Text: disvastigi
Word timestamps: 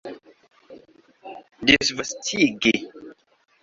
disvastigi 1.65 2.71